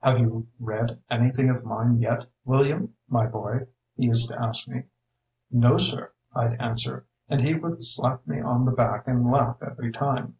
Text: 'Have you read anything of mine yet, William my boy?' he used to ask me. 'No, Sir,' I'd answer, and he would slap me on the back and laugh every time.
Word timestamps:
'Have 0.00 0.18
you 0.18 0.46
read 0.58 0.98
anything 1.10 1.50
of 1.50 1.62
mine 1.66 1.98
yet, 1.98 2.24
William 2.46 2.94
my 3.06 3.26
boy?' 3.26 3.66
he 3.94 4.06
used 4.06 4.28
to 4.30 4.40
ask 4.42 4.66
me. 4.66 4.84
'No, 5.50 5.76
Sir,' 5.76 6.12
I'd 6.34 6.58
answer, 6.58 7.04
and 7.28 7.42
he 7.42 7.52
would 7.52 7.82
slap 7.82 8.26
me 8.26 8.40
on 8.40 8.64
the 8.64 8.70
back 8.72 9.06
and 9.06 9.30
laugh 9.30 9.58
every 9.60 9.92
time. 9.92 10.36